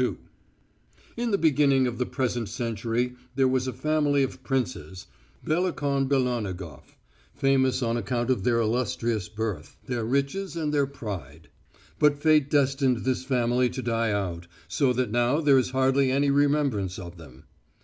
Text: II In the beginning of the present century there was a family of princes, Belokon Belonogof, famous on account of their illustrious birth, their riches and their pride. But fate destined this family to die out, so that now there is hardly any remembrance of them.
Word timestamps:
II 0.00 0.16
In 1.16 1.30
the 1.30 1.38
beginning 1.38 1.86
of 1.86 1.98
the 1.98 2.04
present 2.04 2.48
century 2.48 3.14
there 3.36 3.46
was 3.46 3.68
a 3.68 3.72
family 3.72 4.24
of 4.24 4.42
princes, 4.42 5.06
Belokon 5.46 6.08
Belonogof, 6.08 6.96
famous 7.36 7.80
on 7.80 7.96
account 7.96 8.28
of 8.28 8.42
their 8.42 8.58
illustrious 8.58 9.28
birth, 9.28 9.76
their 9.86 10.04
riches 10.04 10.56
and 10.56 10.74
their 10.74 10.88
pride. 10.88 11.48
But 12.00 12.18
fate 12.20 12.50
destined 12.50 13.04
this 13.04 13.22
family 13.22 13.70
to 13.70 13.80
die 13.80 14.10
out, 14.10 14.48
so 14.66 14.92
that 14.94 15.12
now 15.12 15.40
there 15.40 15.58
is 15.58 15.70
hardly 15.70 16.10
any 16.10 16.32
remembrance 16.32 16.98
of 16.98 17.16
them. 17.16 17.44